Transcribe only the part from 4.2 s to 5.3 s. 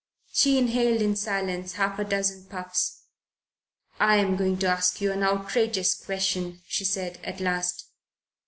going to ask you an